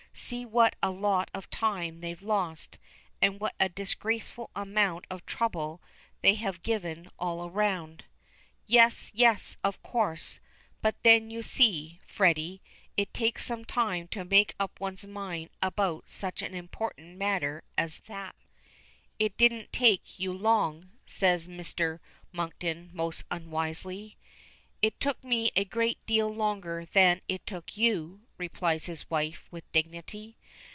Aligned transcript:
See 0.13 0.45
what 0.45 0.75
a 0.83 0.91
lot 0.91 1.31
of 1.33 1.49
time 1.49 2.01
they've 2.01 2.21
lost, 2.21 2.77
and 3.21 3.39
what 3.39 3.55
a 3.61 3.69
disgraceful 3.69 4.51
amount 4.55 5.05
of 5.09 5.25
trouble 5.25 5.81
they 6.21 6.35
have 6.35 6.61
given 6.61 7.09
all 7.17 7.49
round." 7.49 8.03
"Yes, 8.67 9.09
yes, 9.15 9.55
of 9.63 9.81
course. 9.81 10.39
But 10.81 11.01
then 11.03 11.31
you 11.31 11.41
see, 11.41 12.01
Freddy, 12.05 12.61
it 12.97 13.13
takes 13.15 13.45
some 13.45 13.63
time 13.65 14.09
to 14.09 14.25
make 14.25 14.53
up 14.59 14.79
one's 14.81 15.07
mind 15.07 15.49
about 15.61 16.09
such 16.09 16.41
an 16.43 16.53
important 16.53 17.17
matter 17.17 17.63
as 17.77 17.99
that." 18.01 18.35
"It 19.17 19.37
didn't 19.37 19.71
take 19.71 20.19
you 20.19 20.33
long," 20.33 20.91
says 21.07 21.47
Mr. 21.47 21.99
Monkton 22.33 22.91
most 22.93 23.23
unwisely. 23.31 24.17
"It 24.83 24.99
took 24.99 25.23
me 25.23 25.51
a 25.55 25.63
great 25.63 26.03
deal 26.07 26.27
longer 26.27 26.85
than 26.85 27.21
it 27.27 27.45
took 27.45 27.77
you," 27.77 28.21
replies 28.39 28.87
his 28.87 29.07
wife 29.11 29.47
with 29.51 29.71
dignity. 29.71 30.35